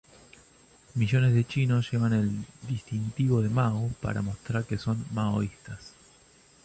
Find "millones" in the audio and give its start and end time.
0.95-1.35